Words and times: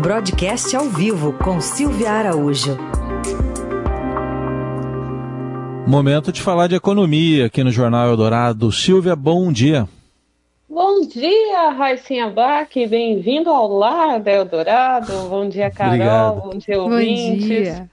Broadcast 0.00 0.74
ao 0.74 0.86
vivo 0.86 1.34
com 1.34 1.60
Silvia 1.60 2.10
Araújo. 2.10 2.74
Momento 5.86 6.32
de 6.32 6.40
falar 6.40 6.68
de 6.68 6.74
economia 6.74 7.44
aqui 7.46 7.62
no 7.62 7.70
Jornal 7.70 8.08
Eldorado. 8.08 8.72
Silvia, 8.72 9.14
bom 9.14 9.52
dia. 9.52 9.86
Bom 10.66 11.06
dia, 11.06 11.68
Raicinha 11.72 12.30
Bach, 12.30 12.70
bem-vindo 12.74 13.50
ao 13.50 13.68
lar 13.68 14.18
da 14.20 14.30
Eldorado. 14.30 15.12
Bom 15.28 15.46
dia, 15.46 15.70
Carol, 15.70 15.92
Obrigado. 15.94 16.40
bom 16.40 16.58
dia, 16.58 16.80
ouvintes. 16.80 17.42
Bom 17.42 17.46
dia. 17.46 17.90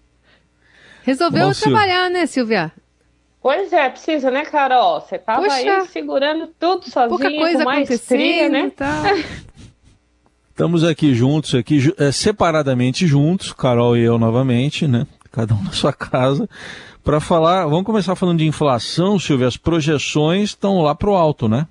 Resolveu 1.04 1.48
bom, 1.48 1.54
trabalhar, 1.54 2.04
Silvia. 2.06 2.10
né, 2.10 2.26
Silvia? 2.26 2.72
Pois 3.42 3.74
é, 3.74 3.90
precisa, 3.90 4.32
né, 4.32 4.46
Carol? 4.46 5.02
Você 5.02 5.18
estava 5.18 5.46
aí 5.52 5.86
segurando 5.88 6.48
tudo 6.58 6.90
sozinha, 6.90 7.10
Pouca 7.10 7.30
coisa 7.30 7.60
com 7.60 7.66
maestria, 7.66 8.48
né? 8.48 8.72
Tá. 8.74 9.04
Estamos 10.58 10.84
aqui 10.84 11.14
juntos, 11.14 11.54
aqui 11.54 11.94
é, 12.00 12.12
separadamente 12.12 13.06
juntos, 13.06 13.54
Carol 13.54 13.96
e 13.96 14.02
eu 14.02 14.18
novamente, 14.18 14.88
né? 14.88 15.06
Cada 15.32 15.54
um 15.54 15.62
na 15.64 15.72
sua 15.72 15.94
casa, 15.94 16.50
para 17.04 17.20
falar. 17.20 17.68
Vamos 17.68 17.86
começar 17.86 18.16
falando 18.16 18.40
de 18.40 18.48
inflação, 18.48 19.20
Silvia. 19.20 19.48
As 19.48 19.56
projeções 19.56 20.50
estão 20.50 20.82
lá 20.82 20.96
para 20.96 21.12
o 21.12 21.16
alto, 21.16 21.48
né? 21.48 21.68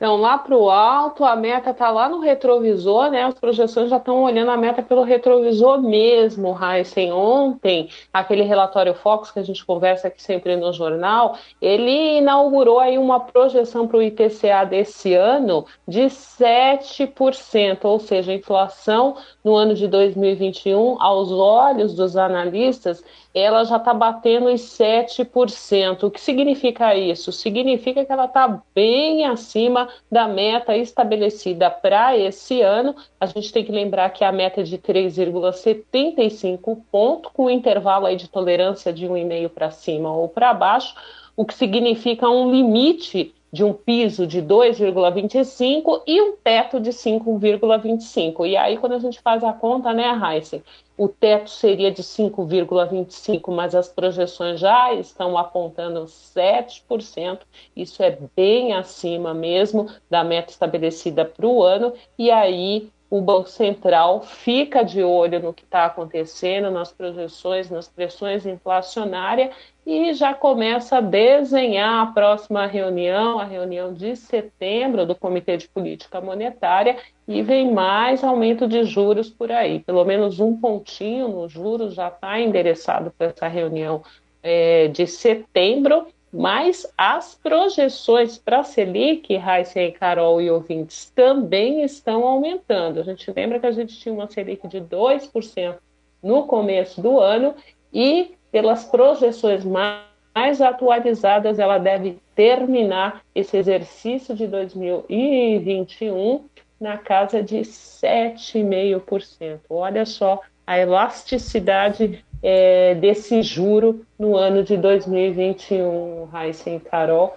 Então, 0.00 0.16
lá 0.16 0.38
para 0.38 0.56
o 0.56 0.70
alto, 0.70 1.26
a 1.26 1.36
meta 1.36 1.72
está 1.72 1.90
lá 1.90 2.08
no 2.08 2.20
retrovisor, 2.20 3.10
né? 3.10 3.24
As 3.24 3.34
projeções 3.34 3.90
já 3.90 3.98
estão 3.98 4.22
olhando 4.22 4.50
a 4.50 4.56
meta 4.56 4.82
pelo 4.82 5.02
retrovisor 5.02 5.78
mesmo, 5.82 6.56
Heisen. 6.58 7.12
Ontem, 7.12 7.90
aquele 8.10 8.42
relatório 8.42 8.94
Fox 8.94 9.30
que 9.30 9.38
a 9.38 9.42
gente 9.42 9.62
conversa 9.62 10.08
aqui 10.08 10.22
sempre 10.22 10.56
no 10.56 10.72
jornal, 10.72 11.36
ele 11.60 12.16
inaugurou 12.16 12.80
aí 12.80 12.96
uma 12.96 13.20
projeção 13.20 13.86
para 13.86 13.98
o 13.98 14.02
IPCA 14.02 14.64
desse 14.64 15.12
ano 15.12 15.66
de 15.86 16.06
7%, 16.06 17.84
ou 17.84 18.00
seja, 18.00 18.32
a 18.32 18.36
inflação 18.36 19.16
no 19.44 19.54
ano 19.54 19.74
de 19.74 19.86
2021, 19.86 20.96
aos 20.98 21.30
olhos 21.30 21.94
dos 21.94 22.16
analistas, 22.16 23.04
ela 23.34 23.64
já 23.64 23.76
está 23.76 23.92
batendo 23.92 24.48
os 24.48 24.62
7%. 24.62 26.04
O 26.04 26.10
que 26.10 26.20
significa 26.20 26.96
isso? 26.96 27.30
Significa 27.30 28.02
que 28.02 28.10
ela 28.10 28.24
está 28.24 28.62
bem 28.74 29.26
acima 29.26 29.89
da 30.10 30.28
meta 30.28 30.76
estabelecida 30.76 31.70
para 31.70 32.16
esse 32.16 32.62
ano. 32.62 32.94
A 33.18 33.26
gente 33.26 33.52
tem 33.52 33.64
que 33.64 33.72
lembrar 33.72 34.10
que 34.10 34.24
a 34.24 34.32
meta 34.32 34.60
é 34.60 34.64
de 34.64 34.78
3,75 34.78 36.78
ponto, 36.90 37.30
com 37.32 37.50
intervalo 37.50 38.06
aí 38.06 38.16
de 38.16 38.28
tolerância 38.28 38.92
de 38.92 39.06
1,5 39.06 39.48
para 39.48 39.70
cima 39.70 40.14
ou 40.14 40.28
para 40.28 40.54
baixo, 40.54 40.94
o 41.36 41.44
que 41.44 41.54
significa 41.54 42.28
um 42.28 42.50
limite 42.50 43.34
de 43.52 43.64
um 43.64 43.72
piso 43.72 44.26
de 44.26 44.40
2,25 44.40 46.02
e 46.06 46.20
um 46.20 46.36
teto 46.36 46.78
de 46.80 46.90
5,25. 46.90 48.46
E 48.46 48.56
aí, 48.56 48.76
quando 48.76 48.92
a 48.92 48.98
gente 48.98 49.20
faz 49.20 49.42
a 49.42 49.52
conta, 49.52 49.92
né, 49.92 50.08
Heisen, 50.08 50.62
o 50.96 51.08
teto 51.08 51.50
seria 51.50 51.90
de 51.90 52.02
5,25, 52.02 53.50
mas 53.50 53.74
as 53.74 53.88
projeções 53.88 54.60
já 54.60 54.92
estão 54.94 55.36
apontando 55.36 56.04
7%. 56.04 57.40
Isso 57.74 58.02
é 58.02 58.18
bem 58.36 58.74
acima 58.74 59.32
mesmo 59.32 59.88
da 60.08 60.22
meta 60.22 60.52
estabelecida 60.52 61.24
para 61.24 61.46
o 61.46 61.62
ano. 61.62 61.92
E 62.18 62.30
aí, 62.30 62.90
o 63.10 63.20
Banco 63.20 63.48
Central 63.48 64.22
fica 64.22 64.84
de 64.84 65.02
olho 65.02 65.40
no 65.40 65.52
que 65.52 65.64
está 65.64 65.86
acontecendo, 65.86 66.70
nas 66.70 66.92
projeções, 66.92 67.68
nas 67.68 67.88
pressões 67.88 68.46
inflacionárias 68.46 69.52
e 69.84 70.14
já 70.14 70.32
começa 70.32 70.98
a 70.98 71.00
desenhar 71.00 72.06
a 72.06 72.12
próxima 72.12 72.66
reunião, 72.66 73.40
a 73.40 73.44
reunião 73.44 73.92
de 73.92 74.14
setembro 74.14 75.04
do 75.04 75.16
Comitê 75.16 75.56
de 75.56 75.66
Política 75.68 76.20
Monetária, 76.20 76.96
e 77.26 77.42
vem 77.42 77.72
mais 77.72 78.22
aumento 78.22 78.68
de 78.68 78.84
juros 78.84 79.28
por 79.28 79.50
aí. 79.50 79.80
Pelo 79.80 80.04
menos 80.04 80.38
um 80.38 80.56
pontinho 80.56 81.26
nos 81.28 81.50
juros 81.50 81.94
já 81.94 82.08
está 82.08 82.38
endereçado 82.38 83.12
para 83.16 83.28
essa 83.28 83.48
reunião 83.48 84.02
é, 84.42 84.86
de 84.88 85.06
setembro 85.06 86.06
mas 86.32 86.86
as 86.96 87.34
projeções 87.34 88.38
para 88.38 88.60
a 88.60 88.64
Selic, 88.64 89.36
Raíssa 89.36 89.80
e 89.80 89.92
Carol 89.92 90.40
e 90.40 90.50
ouvintes, 90.50 91.12
também 91.14 91.82
estão 91.82 92.24
aumentando. 92.24 93.00
A 93.00 93.02
gente 93.02 93.30
lembra 93.32 93.58
que 93.58 93.66
a 93.66 93.72
gente 93.72 93.98
tinha 93.98 94.14
uma 94.14 94.28
Selic 94.28 94.66
de 94.68 94.80
2% 94.80 95.74
no 96.22 96.46
começo 96.46 97.02
do 97.02 97.18
ano 97.18 97.54
e, 97.92 98.36
pelas 98.52 98.84
projeções 98.84 99.64
mais, 99.64 100.60
atualizadas, 100.60 101.58
ela 101.58 101.78
deve 101.78 102.20
terminar 102.36 103.22
esse 103.34 103.56
exercício 103.56 104.32
de 104.34 104.46
2021 104.46 106.44
na 106.80 106.96
casa 106.96 107.42
de 107.42 107.58
7,5%. 107.58 109.58
Olha 109.68 110.06
só 110.06 110.40
a 110.66 110.78
elasticidade 110.78 112.24
é, 112.42 112.94
desse 112.94 113.42
juro 113.42 114.04
no 114.18 114.36
ano 114.36 114.62
de 114.62 114.76
2021, 114.76 116.24
Raíssa 116.24 116.70
e 116.70 116.80
Carol. 116.80 117.36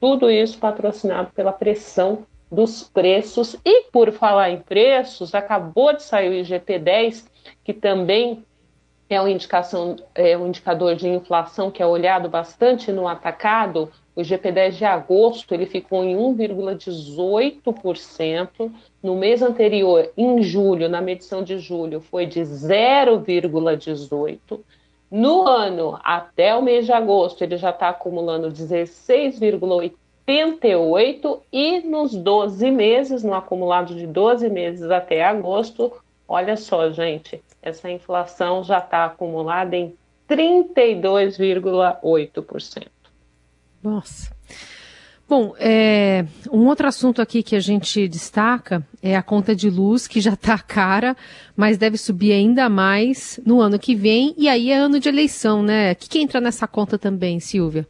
Tudo 0.00 0.30
isso 0.30 0.58
patrocinado 0.58 1.30
pela 1.32 1.52
pressão 1.52 2.26
dos 2.50 2.82
preços. 2.82 3.56
E 3.64 3.84
por 3.90 4.12
falar 4.12 4.50
em 4.50 4.58
preços, 4.58 5.34
acabou 5.34 5.94
de 5.94 6.02
sair 6.02 6.28
o 6.28 6.44
IGP-10, 6.44 7.24
que 7.64 7.72
também 7.72 8.44
é 9.08 9.20
um, 9.20 9.28
indicação, 9.28 9.96
é 10.14 10.36
um 10.36 10.48
indicador 10.48 10.94
de 10.94 11.08
inflação 11.08 11.70
que 11.70 11.82
é 11.82 11.86
olhado 11.86 12.28
bastante 12.28 12.92
no 12.92 13.08
atacado. 13.08 13.90
O 14.14 14.20
IGP-10 14.20 14.72
de 14.72 14.84
agosto 14.84 15.54
ele 15.54 15.64
ficou 15.64 16.04
em 16.04 16.14
1,18%. 16.16 18.70
No 19.02 19.16
mês 19.16 19.40
anterior, 19.40 20.12
em 20.16 20.42
julho, 20.42 20.86
na 20.88 21.00
medição 21.00 21.42
de 21.42 21.58
julho, 21.58 22.00
foi 22.00 22.26
de 22.26 22.40
0,18%. 22.40 24.60
No 25.10 25.48
ano, 25.48 25.98
até 26.02 26.54
o 26.54 26.62
mês 26.62 26.84
de 26.86 26.92
agosto, 26.92 27.42
ele 27.42 27.56
já 27.56 27.70
está 27.70 27.88
acumulando 27.90 28.48
16,88% 28.48 31.40
e 31.52 31.80
nos 31.80 32.14
12 32.14 32.70
meses, 32.70 33.22
no 33.22 33.34
acumulado 33.34 33.94
de 33.94 34.06
12 34.06 34.48
meses 34.48 34.90
até 34.90 35.22
agosto, 35.24 35.92
olha 36.28 36.56
só, 36.56 36.90
gente, 36.90 37.42
essa 37.60 37.90
inflação 37.90 38.64
já 38.64 38.78
está 38.78 39.04
acumulada 39.04 39.76
em 39.76 39.94
32,8%. 40.28 43.01
Nossa. 43.82 44.30
Bom, 45.28 45.54
é, 45.58 46.26
um 46.52 46.66
outro 46.66 46.86
assunto 46.86 47.22
aqui 47.22 47.42
que 47.42 47.56
a 47.56 47.60
gente 47.60 48.06
destaca 48.06 48.86
é 49.02 49.16
a 49.16 49.22
conta 49.22 49.56
de 49.56 49.70
luz, 49.70 50.06
que 50.06 50.20
já 50.20 50.34
está 50.34 50.58
cara, 50.58 51.16
mas 51.56 51.78
deve 51.78 51.96
subir 51.96 52.32
ainda 52.32 52.68
mais 52.68 53.40
no 53.46 53.60
ano 53.60 53.78
que 53.78 53.94
vem, 53.94 54.34
e 54.36 54.46
aí 54.48 54.70
é 54.70 54.76
ano 54.76 55.00
de 55.00 55.08
eleição, 55.08 55.62
né? 55.62 55.92
O 55.92 55.96
que, 55.96 56.08
que 56.08 56.18
entra 56.18 56.38
nessa 56.38 56.66
conta 56.66 56.98
também, 56.98 57.40
Silvia? 57.40 57.88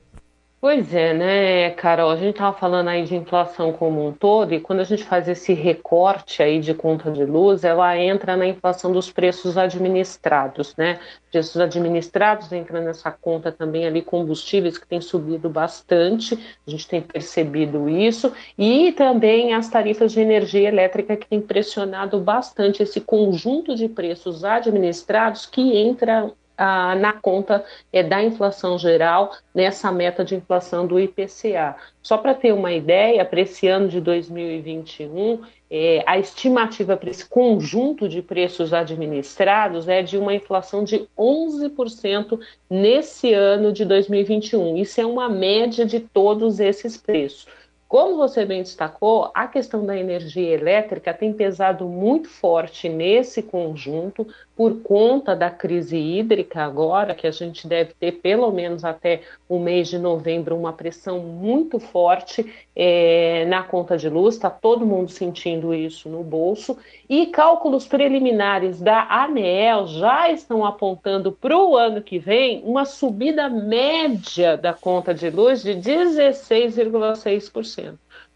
Pois 0.63 0.95
é, 0.95 1.13
né, 1.13 1.71
Carol? 1.71 2.09
A 2.09 2.15
gente 2.15 2.35
estava 2.35 2.57
falando 2.57 2.87
aí 2.87 3.03
de 3.03 3.17
inflação 3.17 3.73
como 3.73 4.07
um 4.07 4.13
todo, 4.13 4.55
e 4.55 4.61
quando 4.61 4.79
a 4.79 4.85
gente 4.85 5.03
faz 5.03 5.27
esse 5.27 5.53
recorte 5.53 6.41
aí 6.41 6.61
de 6.61 6.73
conta 6.73 7.11
de 7.11 7.25
luz, 7.25 7.65
ela 7.65 7.99
entra 7.99 8.37
na 8.37 8.47
inflação 8.47 8.93
dos 8.93 9.11
preços 9.11 9.59
administrados, 9.59 10.73
né? 10.77 11.01
Preços 11.33 11.61
administrados 11.61 12.53
entra 12.53 12.81
nessa 12.81 13.11
conta 13.11 13.51
também 13.51 13.87
ali 13.87 14.03
combustíveis 14.03 14.79
que 14.79 14.87
tem 14.87 15.01
subido 15.01 15.51
bastante, 15.51 16.39
a 16.65 16.71
gente 16.71 16.87
tem 16.87 17.03
percebido 17.03 17.89
isso, 17.89 18.33
e 18.57 18.93
também 18.93 19.55
as 19.55 19.69
tarifas 19.69 20.13
de 20.13 20.21
energia 20.21 20.69
elétrica 20.69 21.17
que 21.17 21.27
tem 21.27 21.41
pressionado 21.41 22.21
bastante 22.21 22.85
esse 22.85 23.01
conjunto 23.01 23.75
de 23.75 23.89
preços 23.89 24.45
administrados 24.45 25.45
que 25.45 25.77
entra 25.77 26.33
ah, 26.57 26.95
na 26.95 27.13
conta 27.13 27.65
é, 27.93 28.03
da 28.03 28.23
inflação 28.23 28.79
geral, 28.79 29.33
nessa 29.55 29.91
meta 29.91 30.25
de 30.25 30.35
inflação 30.35 30.87
do 30.87 30.99
IPCA. 30.99 31.77
Só 32.03 32.19
para 32.19 32.35
ter 32.35 32.53
uma 32.53 32.73
ideia, 32.73 33.25
para 33.25 33.41
esse 33.41 33.69
ano 33.69 33.89
de 33.89 34.01
2021, 34.01 35.41
é, 35.71 36.03
a 36.07 36.19
estimativa 36.19 36.97
para 36.97 37.11
esse 37.11 37.25
conjunto 37.27 38.09
de 38.09 38.21
preços 38.21 38.75
administrados 38.75 39.89
é 39.89 40.03
de 40.03 40.19
uma 40.19 40.35
inflação 40.35 40.85
de 40.85 41.09
11% 41.19 42.39
nesse 42.69 43.33
ano 43.33 43.73
de 43.73 43.85
2021. 43.85 44.77
Isso 44.77 45.01
é 45.01 45.07
uma 45.07 45.29
média 45.29 45.87
de 45.87 46.01
todos 46.01 46.61
esses 46.61 46.97
preços. 46.97 47.47
Como 47.93 48.17
você 48.17 48.47
bem 48.47 48.63
destacou, 48.63 49.31
a 49.35 49.47
questão 49.47 49.85
da 49.85 49.95
energia 49.95 50.55
elétrica 50.55 51.13
tem 51.13 51.31
pesado 51.31 51.85
muito 51.85 52.27
forte 52.27 52.89
nesse 52.89 53.43
conjunto 53.43 54.27
por 54.57 54.81
conta 54.81 55.37
da 55.37 55.51
crise 55.51 55.99
hídrica 55.99 56.63
agora, 56.63 57.15
que 57.15 57.27
a 57.27 57.31
gente 57.31 57.69
deve 57.69 57.93
ter 57.93 58.13
pelo 58.13 58.51
menos 58.51 58.83
até 58.83 59.21
o 59.47 59.59
mês 59.59 59.89
de 59.89 59.99
novembro 59.99 60.57
uma 60.57 60.73
pressão 60.73 61.19
muito 61.19 61.79
forte 61.79 62.51
é, 62.75 63.45
na 63.47 63.63
conta 63.63 63.99
de 63.99 64.09
luz, 64.09 64.37
está 64.37 64.49
todo 64.49 64.87
mundo 64.87 65.11
sentindo 65.11 65.75
isso 65.75 66.09
no 66.09 66.23
bolso, 66.23 66.79
e 67.11 67.27
cálculos 67.27 67.87
preliminares 67.87 68.81
da 68.81 69.03
ANEEL 69.23 69.87
já 69.89 70.31
estão 70.31 70.65
apontando 70.65 71.31
para 71.33 71.59
o 71.59 71.77
ano 71.77 72.01
que 72.01 72.19
vem 72.19 72.63
uma 72.65 72.87
subida 72.87 73.51
média 73.51 74.57
da 74.57 74.73
conta 74.73 75.13
de 75.13 75.29
luz 75.29 75.63
de 75.63 75.75
16,6%. 75.75 77.82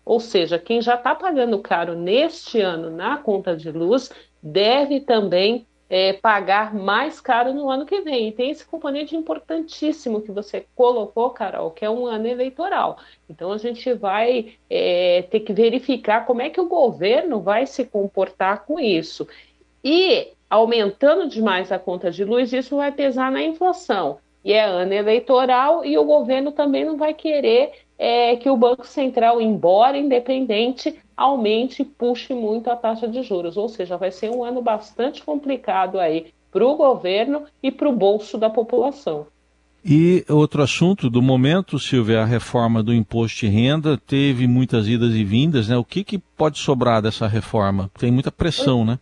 Ou 0.07 0.21
seja, 0.21 0.57
quem 0.57 0.81
já 0.81 0.95
está 0.95 1.17
pagando 1.17 1.59
caro 1.59 1.97
neste 1.97 2.61
ano 2.61 2.91
na 2.91 3.19
conta 3.19 3.57
de 3.57 3.73
luz 3.73 4.13
deve 4.41 5.01
também 5.01 5.67
é, 5.91 6.13
pagar 6.13 6.73
mais 6.73 7.21
caro 7.21 7.53
no 7.53 7.69
ano 7.69 7.85
que 7.85 8.01
vem. 8.03 8.29
E 8.29 8.33
tem 8.33 8.51
esse 8.51 8.65
componente 8.65 9.17
importantíssimo 9.17 10.23
que 10.23 10.31
você 10.31 10.65
colocou, 10.77 11.31
Carol, 11.31 11.73
que 11.73 11.85
é 11.85 11.91
um 11.91 12.07
ano 12.07 12.29
eleitoral. 12.29 12.99
Então 13.29 13.51
a 13.51 13.59
gente 13.59 13.93
vai 13.95 14.55
é, 14.71 15.23
ter 15.23 15.41
que 15.41 15.53
verificar 15.53 16.25
como 16.25 16.41
é 16.41 16.51
que 16.51 16.61
o 16.61 16.69
governo 16.69 17.41
vai 17.41 17.67
se 17.67 17.85
comportar 17.85 18.65
com 18.65 18.79
isso. 18.79 19.27
E 19.83 20.33
aumentando 20.49 21.29
demais 21.29 21.73
a 21.73 21.81
conta 21.81 22.13
de 22.13 22.25
luz, 22.25 22.53
isso 22.53 22.77
vai 22.77 22.93
pesar 22.93 23.33
na 23.33 23.43
inflação. 23.43 24.19
E 24.45 24.53
é 24.53 24.63
ano 24.63 24.93
eleitoral 24.93 25.85
e 25.85 25.99
o 25.99 26.05
governo 26.05 26.53
também 26.53 26.85
não 26.85 26.97
vai 26.97 27.13
querer 27.13 27.86
é, 27.99 28.37
que 28.37 28.51
o 28.51 28.57
Banco 28.57 28.87
Central, 28.87 29.41
embora 29.41 29.99
independente, 29.99 30.95
aumente 31.17 31.83
e 31.83 31.85
puxe 31.85 32.35
muito 32.35 32.71
a 32.71 32.77
taxa 32.77 33.09
de 33.09 33.23
juros. 33.23 33.57
Ou 33.57 33.69
seja, 33.69 33.97
vai 33.97 34.11
ser 34.11 34.31
um 34.31 34.45
ano 34.45 34.63
bastante 34.63 35.25
complicado 35.25 35.99
aí 35.99 36.27
para 36.51 36.67
o 36.67 36.77
governo 36.77 37.45
e 37.63 37.71
para 37.71 37.89
o 37.89 37.93
bolso 37.93 38.39
da 38.39 38.51
população. 38.51 39.27
E 39.89 40.25
outro 40.29 40.63
assunto 40.63 41.09
do 41.09 41.23
momento, 41.23 41.79
Silvia, 41.79 42.23
a 42.23 42.25
reforma 42.25 42.83
do 42.83 42.93
imposto 42.93 43.41
de 43.41 43.47
renda 43.47 43.97
teve 43.97 44.47
muitas 44.49 44.89
idas 44.89 45.15
e 45.15 45.23
vindas, 45.23 45.69
né? 45.69 45.77
O 45.77 45.85
que, 45.85 46.03
que 46.03 46.19
pode 46.19 46.59
sobrar 46.59 47.01
dessa 47.01 47.29
reforma? 47.29 47.89
Tem 47.97 48.11
muita 48.11 48.33
pressão, 48.33 48.85
né? 48.85 48.99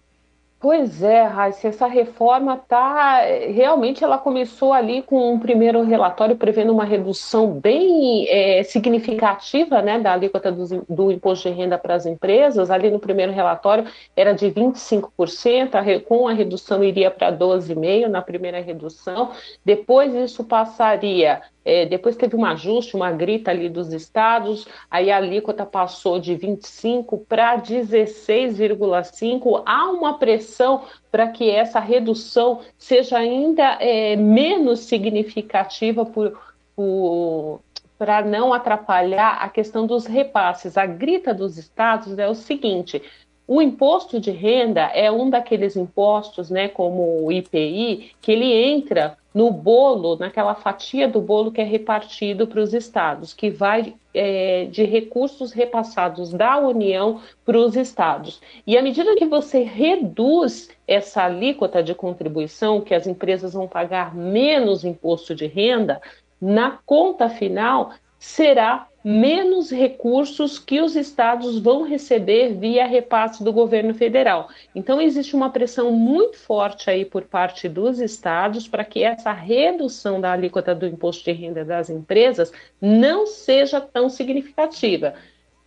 Pois 0.64 1.02
é, 1.02 1.24
Raíssa, 1.24 1.68
essa 1.68 1.86
reforma 1.86 2.56
tá 2.56 3.20
realmente 3.52 4.02
ela 4.02 4.16
começou 4.16 4.72
ali 4.72 5.02
com 5.02 5.34
um 5.34 5.38
primeiro 5.38 5.82
relatório 5.82 6.36
prevendo 6.36 6.72
uma 6.72 6.86
redução 6.86 7.52
bem 7.52 8.26
é, 8.30 8.62
significativa 8.62 9.82
né, 9.82 9.98
da 9.98 10.14
alíquota 10.14 10.50
do, 10.50 10.82
do, 10.88 11.12
imposto 11.12 11.50
de 11.50 11.54
renda 11.54 11.76
para 11.76 11.94
as 11.94 12.06
empresas. 12.06 12.70
Ali 12.70 12.90
no 12.90 12.98
primeiro 12.98 13.30
relatório 13.30 13.84
era 14.16 14.32
de 14.32 14.46
25%, 14.46 15.74
a, 15.74 16.00
com 16.00 16.26
a 16.28 16.32
redução 16.32 16.82
iria 16.82 17.10
para 17.10 17.30
12,5% 17.30 18.06
na 18.06 18.22
primeira 18.22 18.58
redução. 18.62 19.32
Depois 19.62 20.14
isso 20.14 20.44
passaria 20.44 21.42
é, 21.64 21.86
depois 21.86 22.16
teve 22.16 22.36
um 22.36 22.44
ajuste, 22.44 22.94
uma 22.94 23.10
grita 23.10 23.50
ali 23.50 23.68
dos 23.68 23.92
estados, 23.92 24.68
aí 24.90 25.10
a 25.10 25.16
alíquota 25.16 25.64
passou 25.64 26.20
de 26.20 26.34
25 26.34 27.18
para 27.18 27.60
16,5. 27.60 29.62
Há 29.64 29.90
uma 29.90 30.18
pressão 30.18 30.82
para 31.10 31.28
que 31.28 31.50
essa 31.50 31.80
redução 31.80 32.60
seja 32.76 33.18
ainda 33.18 33.78
é, 33.80 34.16
menos 34.16 34.80
significativa 34.80 36.04
por, 36.04 36.38
por 36.76 37.60
para 37.96 38.22
não 38.22 38.52
atrapalhar 38.52 39.38
a 39.40 39.48
questão 39.48 39.86
dos 39.86 40.04
repasses. 40.04 40.76
A 40.76 40.84
grita 40.84 41.32
dos 41.32 41.56
estados 41.56 42.18
é 42.18 42.28
o 42.28 42.34
seguinte: 42.34 43.00
o 43.46 43.60
imposto 43.60 44.18
de 44.18 44.30
renda 44.30 44.82
é 44.94 45.10
um 45.10 45.28
daqueles 45.28 45.76
impostos, 45.76 46.50
né, 46.50 46.68
como 46.68 47.24
o 47.24 47.30
IPI, 47.30 48.12
que 48.20 48.32
ele 48.32 48.50
entra 48.52 49.18
no 49.34 49.50
bolo, 49.50 50.16
naquela 50.16 50.54
fatia 50.54 51.08
do 51.08 51.20
bolo 51.20 51.50
que 51.50 51.60
é 51.60 51.64
repartido 51.64 52.46
para 52.46 52.60
os 52.60 52.72
estados, 52.72 53.34
que 53.34 53.50
vai 53.50 53.94
é, 54.14 54.66
de 54.66 54.84
recursos 54.84 55.52
repassados 55.52 56.32
da 56.32 56.56
União 56.56 57.20
para 57.44 57.58
os 57.58 57.74
estados. 57.76 58.40
E 58.64 58.78
à 58.78 58.82
medida 58.82 59.16
que 59.16 59.26
você 59.26 59.62
reduz 59.62 60.70
essa 60.86 61.24
alíquota 61.24 61.82
de 61.82 61.94
contribuição, 61.94 62.80
que 62.80 62.94
as 62.94 63.06
empresas 63.06 63.52
vão 63.52 63.66
pagar 63.66 64.14
menos 64.14 64.84
imposto 64.84 65.34
de 65.34 65.46
renda, 65.46 66.00
na 66.40 66.78
conta 66.86 67.28
final 67.28 67.90
será 68.18 68.86
menos 69.04 69.70
recursos 69.70 70.58
que 70.58 70.80
os 70.80 70.96
estados 70.96 71.58
vão 71.58 71.82
receber 71.82 72.54
via 72.54 72.86
repasse 72.86 73.44
do 73.44 73.52
governo 73.52 73.92
federal. 73.92 74.48
Então 74.74 74.98
existe 74.98 75.36
uma 75.36 75.50
pressão 75.50 75.92
muito 75.92 76.38
forte 76.38 76.88
aí 76.88 77.04
por 77.04 77.24
parte 77.24 77.68
dos 77.68 78.00
estados 78.00 78.66
para 78.66 78.82
que 78.82 79.04
essa 79.04 79.30
redução 79.30 80.22
da 80.22 80.32
alíquota 80.32 80.74
do 80.74 80.86
imposto 80.86 81.22
de 81.24 81.32
renda 81.32 81.62
das 81.62 81.90
empresas 81.90 82.50
não 82.80 83.26
seja 83.26 83.78
tão 83.78 84.08
significativa. 84.08 85.12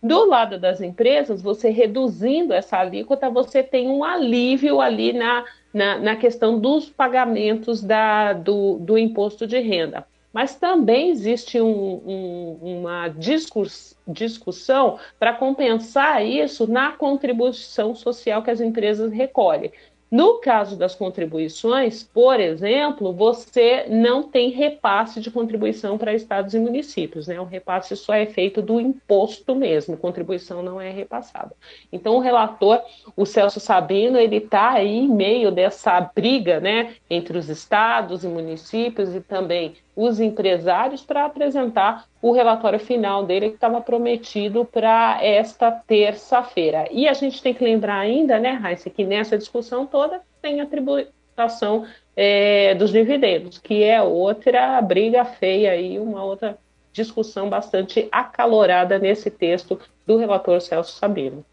Do 0.02 0.26
lado 0.26 0.58
das 0.58 0.80
empresas, 0.80 1.40
você 1.40 1.70
reduzindo 1.70 2.52
essa 2.52 2.76
alíquota, 2.78 3.30
você 3.30 3.62
tem 3.62 3.88
um 3.88 4.02
alívio 4.02 4.80
ali 4.80 5.12
na, 5.12 5.44
na, 5.72 5.98
na 5.98 6.16
questão 6.16 6.58
dos 6.58 6.88
pagamentos 6.88 7.82
da, 7.82 8.32
do, 8.32 8.78
do 8.78 8.98
imposto 8.98 9.46
de 9.46 9.58
renda. 9.60 10.06
Mas 10.32 10.54
também 10.56 11.10
existe 11.10 11.60
um, 11.60 11.68
um, 11.70 12.58
uma 12.60 13.08
discurs, 13.08 13.96
discussão 14.06 14.98
para 15.18 15.34
compensar 15.34 16.24
isso 16.24 16.70
na 16.70 16.92
contribuição 16.92 17.94
social 17.94 18.42
que 18.42 18.50
as 18.50 18.60
empresas 18.60 19.12
recolhem. 19.12 19.72
No 20.10 20.38
caso 20.40 20.74
das 20.74 20.94
contribuições, 20.94 22.02
por 22.02 22.40
exemplo, 22.40 23.12
você 23.12 23.84
não 23.90 24.22
tem 24.22 24.48
repasse 24.48 25.20
de 25.20 25.30
contribuição 25.30 25.98
para 25.98 26.14
estados 26.14 26.54
e 26.54 26.58
municípios, 26.58 27.26
né? 27.26 27.38
O 27.38 27.44
repasse 27.44 27.94
só 27.94 28.14
é 28.14 28.24
feito 28.24 28.62
do 28.62 28.80
imposto 28.80 29.54
mesmo, 29.54 29.98
contribuição 29.98 30.62
não 30.62 30.80
é 30.80 30.90
repassada. 30.90 31.54
Então, 31.92 32.16
o 32.16 32.20
relator, 32.20 32.80
o 33.14 33.26
Celso 33.26 33.60
Sabino, 33.60 34.16
ele 34.18 34.36
está 34.36 34.70
aí 34.70 34.96
em 34.96 35.08
meio 35.08 35.50
dessa 35.50 36.00
briga, 36.00 36.58
né, 36.58 36.94
entre 37.10 37.36
os 37.36 37.50
estados 37.50 38.24
e 38.24 38.28
municípios 38.28 39.14
e 39.14 39.20
também 39.20 39.74
os 39.98 40.20
empresários 40.20 41.02
para 41.02 41.24
apresentar 41.24 42.04
o 42.22 42.30
relatório 42.30 42.78
final 42.78 43.26
dele 43.26 43.48
que 43.48 43.56
estava 43.56 43.80
prometido 43.80 44.64
para 44.64 45.18
esta 45.20 45.72
terça-feira. 45.72 46.86
E 46.92 47.08
a 47.08 47.12
gente 47.12 47.42
tem 47.42 47.52
que 47.52 47.64
lembrar 47.64 47.98
ainda, 47.98 48.38
né, 48.38 48.52
Raíssa, 48.52 48.88
que 48.88 49.04
nessa 49.04 49.36
discussão 49.36 49.86
toda 49.86 50.20
tem 50.40 50.60
a 50.60 50.66
tributação 50.66 51.84
é, 52.14 52.76
dos 52.76 52.92
dividendos, 52.92 53.58
que 53.58 53.82
é 53.82 54.00
outra 54.00 54.80
briga 54.80 55.24
feia 55.24 55.76
e 55.76 55.98
uma 55.98 56.22
outra 56.22 56.56
discussão 56.92 57.50
bastante 57.50 58.08
acalorada 58.12 59.00
nesse 59.00 59.32
texto 59.32 59.80
do 60.06 60.16
relator 60.16 60.60
Celso 60.60 60.96
Sabino. 60.96 61.44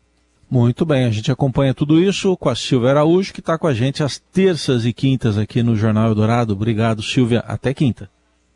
Muito 0.48 0.86
bem, 0.86 1.06
a 1.06 1.10
gente 1.10 1.32
acompanha 1.32 1.74
tudo 1.74 2.00
isso 2.00 2.38
com 2.38 2.50
a 2.50 2.56
Silvia 2.56 2.92
Araújo, 2.92 3.34
que 3.34 3.40
está 3.40 3.58
com 3.58 3.66
a 3.66 3.74
gente 3.74 4.04
às 4.04 4.20
terças 4.20 4.86
e 4.86 4.94
quintas 4.94 5.36
aqui 5.36 5.64
no 5.64 5.76
Jornal 5.76 6.10
Eldorado. 6.10 6.54
Obrigado, 6.54 7.02
Silvia. 7.02 7.40
Até 7.48 7.74
quinta. 7.74 8.08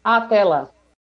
Até 0.04 0.44
lá. 0.44 0.70